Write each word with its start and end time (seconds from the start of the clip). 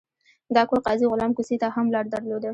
دا 0.55 0.61
کور 0.69 0.79
قاضي 0.87 1.05
غلام 1.11 1.31
کوڅې 1.37 1.55
ته 1.61 1.67
هم 1.75 1.85
لار 1.93 2.05
درلوده. 2.13 2.49